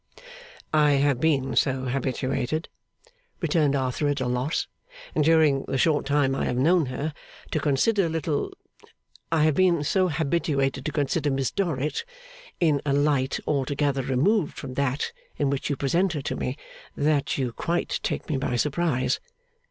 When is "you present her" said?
15.69-16.21